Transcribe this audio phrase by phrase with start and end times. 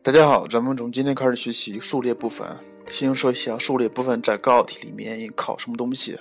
[0.00, 2.46] 大家好，咱们从今天开始学习数列部分。
[2.90, 6.16] 先说一下数列部分在高考题里面考什么东西。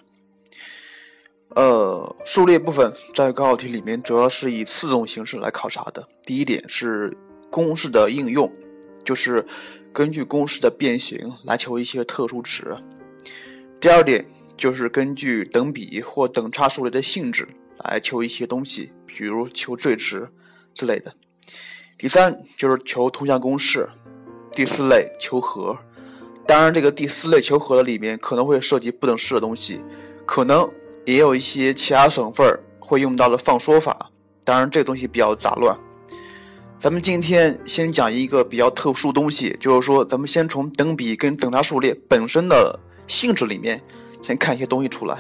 [1.49, 6.05] 呃，数列部分在高考题里面主要是以四种形式来考察的。
[6.23, 7.15] 第一点是
[7.51, 8.51] 公式的应用，
[9.05, 9.45] 就是
[9.93, 12.75] 根据公式的变形来求一些特殊值。
[13.79, 14.25] 第二点
[14.57, 17.47] 就是根据等比或等差数列的性质
[17.85, 20.27] 来求一些东西，比如求最值
[20.73, 21.13] 之类的。
[21.97, 23.89] 第三就是求图像公式，
[24.51, 25.75] 第四类求和。
[26.45, 29.81] 当然，这个第四类求和的里面可能会涉及不等式的东西，
[30.25, 30.69] 可能
[31.05, 32.47] 也有一些其他省份
[32.79, 34.11] 会用到的放缩法。
[34.43, 35.77] 当然，这东西比较杂乱。
[36.79, 43.81] 咱们今天先讲一个比较特殊东西，就是说，咱们先从等比跟等差数列本身的性质里面
[44.21, 45.17] 先看一些东西出来。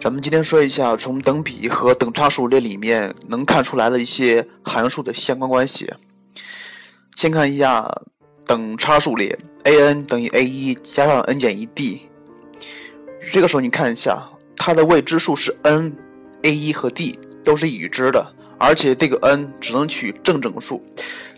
[0.00, 5.92] 咱们今天说一下，从等比和等差数列里面能看出来的一些函数的相关关系。
[7.16, 7.86] 先看一下
[8.46, 12.00] 等差数列，a_n 等于 a1 加上 n 减一 d。
[13.30, 14.18] 这个时候你看一下，
[14.56, 20.82] 它的未知数是 n，a1 和 d 都是已知的，而且这个 n 只能取正整数。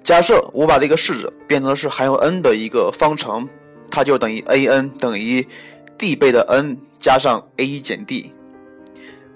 [0.04, 3.48] 假设我把这个式子变成是含有 n 的一个方程，
[3.90, 5.44] 它就等于 a_n 等于
[5.98, 8.32] d 倍的 n 加上 a1 减 d。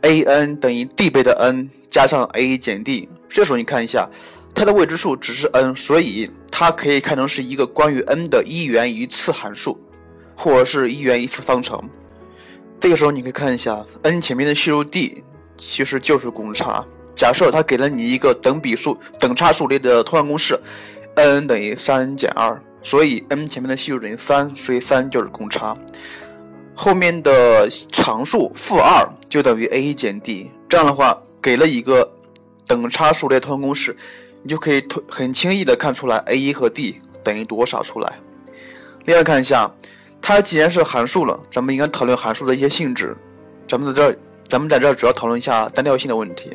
[0.06, 4.08] A n 等于 d 倍的 n 加上 a 减 d，这时候你看一下，
[4.54, 9.76] 它的未知数只是 n，所以它可以看成是一个关于 n 的一元一次函数，
[10.36, 11.82] 或者是一元一次方程。
[12.78, 15.24] 这个时候你可以看一下，n 前面的系数 d
[15.56, 16.84] 其实就是公差。
[17.16, 20.56] 假设它给了你一个等比数、等差数列的通项公式
[21.16, 25.74] ，n 等于三减二，所以 n 前面的系数等于三，所以三就是公差。
[26.78, 32.08] 后面的常数负二就等于 a 减 d，这样的话给了一个
[32.66, 33.96] 等差数列通公式，
[34.42, 38.12] 你就可以很轻易的看出来 a 和 d 等于多少出来。
[39.06, 39.68] 另外看一下，
[40.20, 43.16] 它既然是函数了，咱们应该讨论函数的一些性质。
[43.66, 44.16] 咱们在这儿，
[44.46, 46.50] 咱们在这儿主要讨论一下单调性的问题。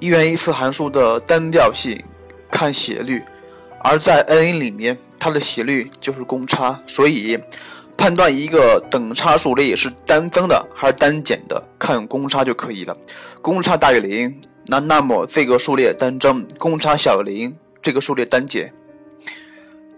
[0.00, 2.02] 一元一次函数的单调性
[2.50, 3.22] 看斜率，
[3.84, 7.38] 而在 n 里面，它的斜率就是公差，所以。
[7.96, 12.96] 判断一个等差数列是单增的还是单减的，看公差就可以了。
[13.42, 18.72] 公差大于零，那那么这个数列单增；公差小于零，这个数列单减。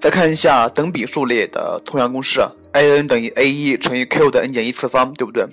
[0.01, 2.41] 再看一下等比数列的通项公式
[2.73, 5.47] ，a_n 等于 a1 乘以 q 的 n 减一次方，对不对？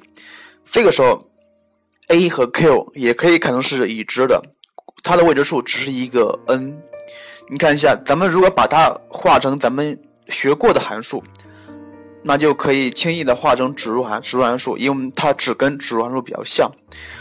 [0.65, 1.23] 这个时候
[2.07, 4.41] ，a 和 q 也可以可能是已知的，
[5.03, 6.75] 它的未知数只是一个 n。
[7.47, 11.23] 你看一下，咱们如果把它化成咱们学过的函数。
[12.21, 16.69] 那就可以轻易的化成指数函指数函数，因为它只跟指数函数比较像，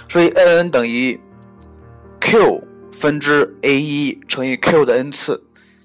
[0.09, 1.19] 所以 a_n 等于
[2.21, 5.41] q 分之 a1 乘以 q 的 n 次，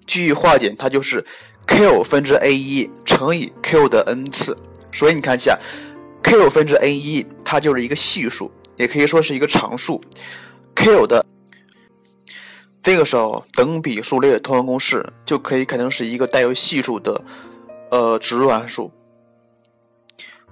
[0.07, 1.23] 继续化简，它就是
[1.67, 4.57] q 分之 a1 乘以 q 的 n 次。
[4.91, 5.59] 所以你看一下
[6.23, 10.01] ，q 分之 a1 它就是一个系数，也可以说是一个常数。
[10.75, 11.23] q 的
[12.81, 17.23] 这个时候，等比数列通项公式就可以看成是一个带有系数的
[17.91, 18.91] 呃指数函数。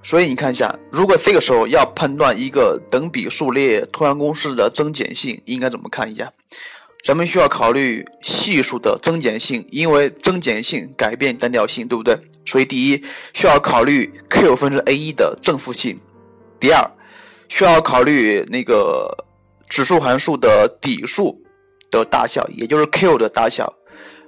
[0.04, 6.32] 所以你看一下，如果这个时候要判断一个等比数列通项公式的增减性，应该怎么看一下？
[7.04, 12.16] 咱们需要考虑系数的增减性，因为增减性改变单调性，对不对？
[12.46, 13.04] 所以第一
[13.34, 16.00] 需要考虑 q 分之 a1 的正负性。
[16.60, 16.92] 第二
[17.48, 19.16] 需要考虑那个
[19.70, 21.42] 指数函数的底数
[21.90, 23.72] 的大小，也就是 q 的大小。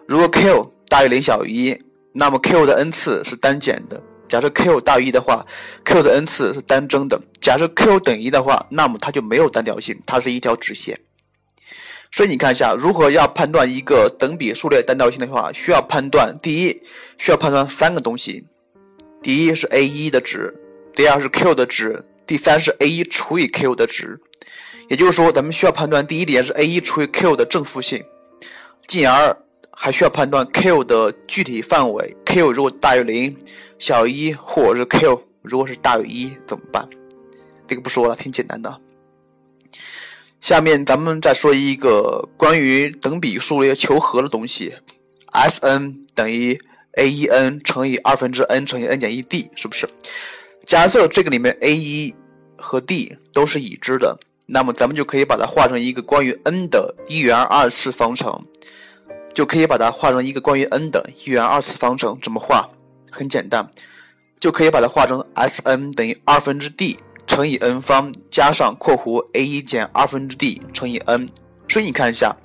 [0.08, 1.78] 如果 q 大于零小于一，
[2.12, 4.02] 那么 q 的 n 次是单减的。
[4.28, 5.46] 假设 q 大于一的话
[5.84, 7.22] ，q 的 n 次是单增的。
[7.40, 11.00] 假设 q 等于一的话，那么它就没有单调性，它是一条直线。
[12.12, 16.82] 所以你看一下，如何要判断一个等比数列单调性的话，需要判断第一，
[17.18, 18.46] 需要判断三个东西：
[19.22, 20.54] 第一是 a1 的值，
[20.96, 24.20] 第二是 q 的值，第三是 a1 除以 q 的值。
[24.90, 28.04] 也就是说，咱们需要判断第一点是 a1 除以 q 的正负性，
[28.88, 29.38] 进而。
[29.76, 33.36] 还需要判断 q 的具体范围，q 如果大于零、
[33.80, 36.88] 小于一，或者是 q 如果是大于一怎么办？
[37.68, 38.80] 这个不说了，挺简单的。
[40.40, 44.74] 下面咱们再说一个关于等比数列求和的东西
[45.32, 46.60] ，Sn 等于
[46.94, 49.88] a1n 乘以二分之 n 乘以 n 减一 d，是不是？
[50.66, 52.14] 假设这个里面 a1
[52.58, 58.46] 和 d 都是已知的，那么咱们就可以把它化成一个关于 n 的一元二次方程。
[59.34, 62.70] 就可以把它化成一个关于 n 的一元二次方程，怎么画？
[63.12, 63.70] 很简单，
[64.40, 66.98] 就可以把它化成 Sn 等于二分之 d
[67.28, 71.28] 乘以 n 方加上括弧 a1 减二分之 d 乘以 n。
[71.70, 72.36] 所以你看一下，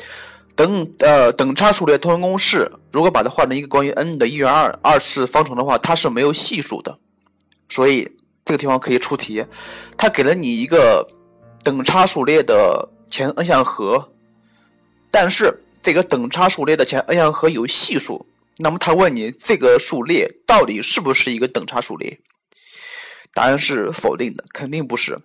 [0.55, 6.95] 等呃等差数列通用公式，如果把它化成一个关于 n 的一元二二次方程的话，它是没有系数的，
[7.69, 8.05] 所以
[8.45, 9.45] 这个地方可以出题。
[9.97, 11.07] 它给了你一个
[11.63, 14.11] 等差数列的前 n 项和，
[15.11, 18.27] 但是这个等差数列的前 n 项和有系数，
[18.59, 22.19] 那么他问你这个数列到底是不是一个等差数列？
[23.35, 25.19] 答案是否定的，肯定不是。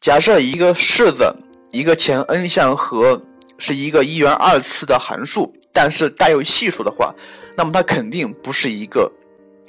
[0.00, 1.34] 假设一个式子
[1.70, 3.22] 一个前 n 项和。
[3.58, 7.14] 是一个一元二次的函数，但是带有系数的话，
[7.56, 9.08] 那么它肯定不是一个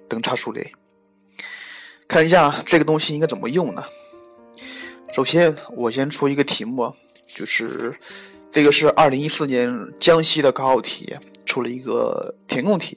[0.10, 0.72] 等差数列。
[2.08, 3.84] 看一下这个东西应该怎么用呢？
[5.14, 6.92] 首先，我先出一个题目，
[7.36, 7.96] 就是
[8.54, 12.96] 这个是二零一四年江西的高考题，出了一个填空题。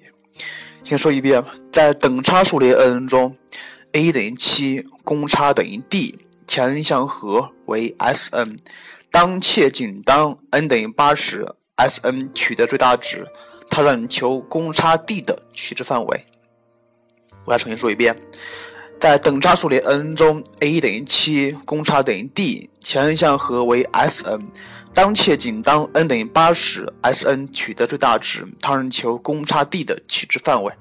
[0.85, 1.43] 先说一遍，
[1.73, 3.35] 在等差数列 n 中
[3.93, 6.14] ，a 等于七，公差等于 d，
[6.47, 8.58] 前 n 项和为 Sn。
[9.11, 11.47] 当且仅当 n 等于八时
[11.79, 13.26] ，Sn 取得最大值，
[13.70, 16.26] 它让你求公差 d 的取值范围。
[17.47, 18.14] 我来重新说一遍，
[19.06, 24.41] 在等差数列 n 中，a 等于七，公差等于 d，前 n 项和为 Sn。
[24.93, 30.73] 当且仅当 n 等于八时，Sn 取得最大值，它让求公差 d 的取值范围。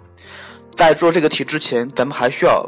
[0.76, 2.68] 在做这个题之前，咱们还需要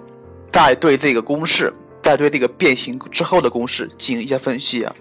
[0.51, 1.73] 再对这个公式，
[2.03, 4.95] 再对这个变形之后的公式进行一下分析啊。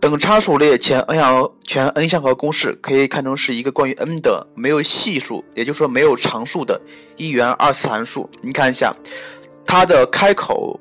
[0.00, 6.80] 等差数列前 n 项全 n 项和公式可以看成是一个关于 n 的没有系数，也就是说没有常数的
[7.16, 8.30] 一元二次函数。
[8.40, 8.94] 你看一下，
[9.68, 10.80] 它的开口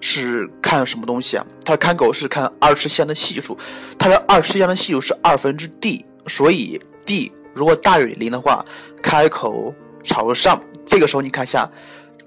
[0.00, 1.44] 是看什么东西啊？
[1.64, 3.58] 它的开口是看二次项的系数，
[3.98, 8.64] 它的二次项的系数是二分之 d，所以 d 如果大于零的话，
[9.02, 9.74] 开口
[10.04, 10.62] 朝上。
[10.86, 11.68] 这个时候你看一下，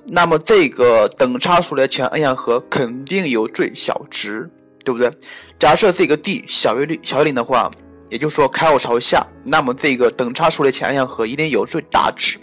[0.09, 4.49] 那么这个等差数列前 n 项和肯定有最小值。
[4.85, 5.09] 对不对？
[5.57, 7.71] 假设这个 d 小于零小于零的话，
[8.09, 12.37] 也就是说开口朝下，那么这个等差数列前 n 项和一定有最大值。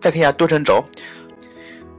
[0.00, 0.84] 再看一下对称轴，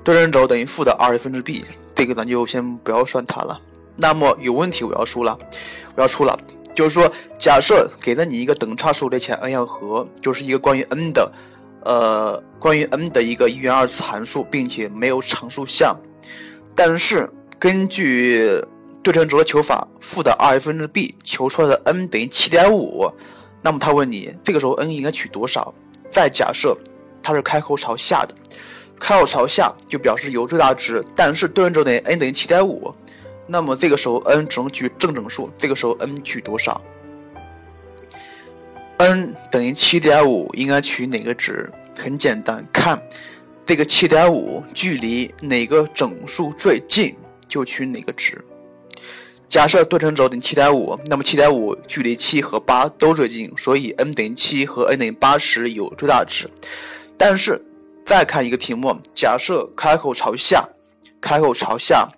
[0.04, 1.64] 对称轴等于负的二分之 b，
[1.94, 3.60] 这个咱就先不要算它了。
[3.96, 5.38] 那么有问题，我要出了，
[5.96, 6.40] 我要出了，
[6.74, 11.32] 就是说假设给了你一个等差数列前 n 项和，就是一个关于 n 的，
[11.84, 15.96] 呃，关于 n 的一个一元二次函数，并且没有常数项，
[16.76, 18.64] 但是根据
[19.04, 23.12] 对称轴的求法，负的二分之 b 求出来的 n 等于七点五，
[23.62, 25.72] 那么他问你这个时候 n 应该取多少？
[26.10, 26.76] 再假设
[27.22, 28.36] 它是开口朝下的，
[29.02, 32.94] 开口朝下就表示有最大值，但是对称轴等于 n 等于七点五，
[33.48, 36.80] 那么这个时候 n 只能取正整数，这个时候 n 取多少
[38.98, 41.68] ？n 等于七点五应该取哪个值？
[41.98, 43.02] 很简单，看
[43.66, 47.16] 这个七点五距离哪个整数最近，
[47.48, 48.40] 就取哪个值。
[49.48, 56.48] 假设对称轴等于七点五，那么七点五距离七和八都最近，所以 n 等于七和 n 等于八时有最大值。
[57.18, 57.62] 但是
[58.06, 60.68] 再看一个题目，假设开口朝下，
[61.22, 62.10] 开口朝下，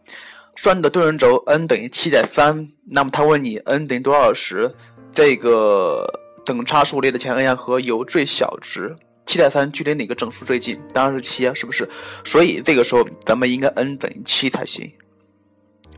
[0.56, 4.74] 算的对称轴 n 等于七点三，那么他问你 n 等于多少时，
[5.12, 6.08] 这个
[6.46, 8.96] 等差数列的前 n 项和有最小值，
[9.26, 10.82] 七点三距离哪个整数最近？
[10.94, 11.88] 当然是七啊，是不是？
[12.24, 14.92] 所以这个时候咱们应该 n 等于七才行。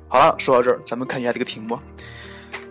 [0.07, 1.79] 好了，说到这儿，咱们看一下这个题目。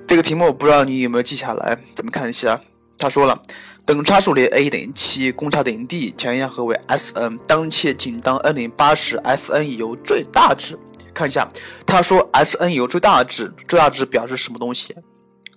[0.06, 2.60] 这个题目我不知道你有没有记下来，咱们看一下。
[2.96, 3.40] 他说了，
[3.84, 10.78] 等差数列 a 等于七，公差等于 d，前 n 项和为 Sn，当且仅当 n 等于八时，Sn 有最大值。
[11.12, 11.48] 看一下，
[11.86, 14.94] 他说 Sn 有最大值，最大值表示什么东西？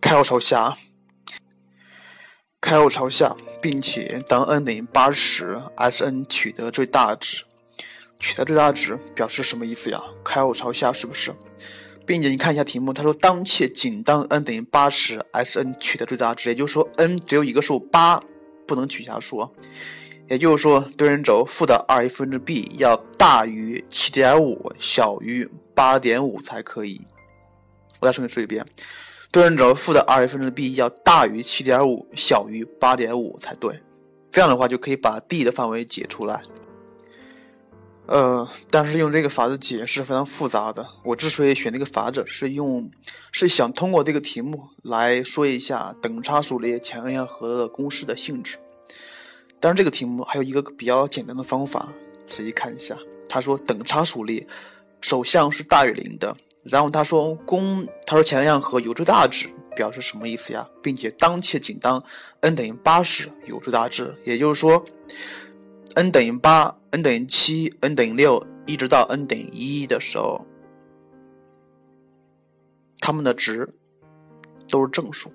[0.01, 0.77] 开口朝下，
[2.59, 7.43] 开口朝下，并且当 n 等于八时，Sn 取得最大值。
[8.19, 10.01] 取得最大值表示什么意思呀？
[10.23, 11.31] 开口朝下是不是？
[12.07, 18.23] 并且你看一下题目，他说当且仅当 n 等于八时，Sn 取得最大值，也就是说 n 只有一个数八，
[18.65, 19.47] 不能取下数。
[20.29, 26.99] 也就是说对称轴负的二 a 分之 b 要大于七点五，小于八点五才可以。
[27.99, 28.65] 我再重新说一遍，
[29.31, 33.79] 对称轴负的二 a 分之 b 要大于七点五，小于八点五才对。
[34.31, 36.41] 这样的话就可以把 d 的范围解出来。
[38.07, 40.87] 呃，但是用这个法子解是非常复杂的。
[41.03, 42.89] 我之所以选这个法子，是用
[43.33, 48.57] 是想通过这个题目来说一下等差数列前 n 项和的公式的性质。
[49.59, 51.89] 当然，这个题目还有一个比较简单的方法，
[52.25, 52.97] 仔细看一下。
[53.27, 54.47] 他说等差数列
[55.01, 56.33] 首项是大于零的，
[56.63, 60.65] 然后他说公他说前 n 项和有最大值，表示什么意思呀？
[60.81, 62.01] 并且当且仅当
[62.39, 64.85] n 等于八时有最大值，也就是说。
[65.95, 70.43] n 等于八，n 等于七，n 等于六，一直到 n 等于一的时候，
[72.99, 73.69] 它们的值
[74.67, 75.31] 都是正数。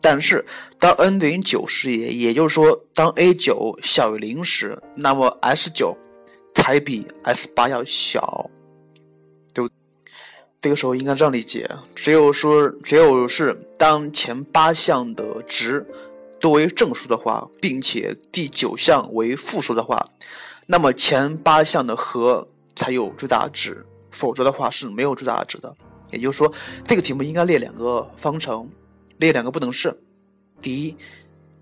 [0.00, 0.44] 但是
[0.78, 5.96] 当 n 等于九时，也也就是说，当 a 九小于零时，那么 s 九
[6.54, 8.50] 才比 s 八要小。
[9.52, 9.70] 对不，
[10.62, 15.86] 这个时候应该这样理解：只有说，只有是当前八项的值
[16.40, 20.06] 都为正数的话，并且第九项为负数的话，
[20.66, 25.74] 那么前八项的和才有最大值，否则的话是没有最大值的。
[26.10, 26.52] 也就是说，
[26.86, 28.68] 这个题目应该列两个方程。
[29.18, 29.96] 列两个不等式，
[30.60, 30.96] 第一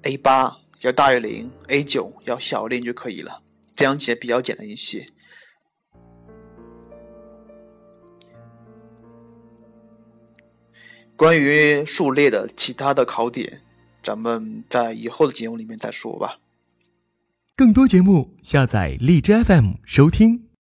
[0.05, 3.43] ，a 八要大于零，a 九要小于零就可以了，
[3.77, 5.05] 这样解比较简单一些。
[11.15, 13.61] 关于数列的其他的考点，
[14.03, 16.39] 咱们在以后的节目里面再说吧。
[17.55, 20.52] 更多节目，下载荔枝 FM 收听。